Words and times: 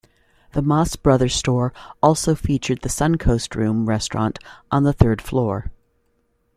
The 0.53 0.63
Maas 0.63 0.95
Brothers 0.95 1.35
store 1.35 1.73
also 2.01 2.33
featured 2.33 2.81
the 2.81 2.89
Suncoast 2.89 3.53
Room 3.53 3.87
restaurant 3.87 4.39
on 4.71 4.81
the 4.81 4.93
third 4.93 5.21
floor. 5.21 5.71